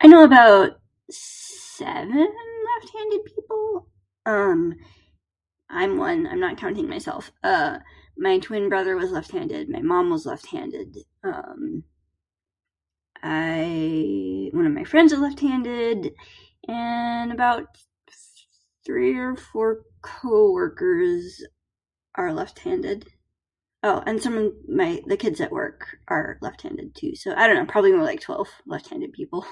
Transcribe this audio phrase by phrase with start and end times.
[0.00, 3.88] I know about seven left-handed people.
[4.26, 4.74] Um,
[5.70, 7.32] I'm one, I'm not counting myself.
[7.42, 7.78] Uh,
[8.18, 11.82] my twin brother was left handed, my mom was left-handed, um,
[13.22, 16.14] I- one of my friends is left-handed,
[16.68, 17.76] and about
[18.86, 21.42] three or four co-workers
[22.14, 23.08] are left-handed.
[23.82, 27.14] Oh, and some of th- my- the kids at work are left-handed, too.
[27.16, 29.46] So I dunno, probably like ten or twelve left-handed people.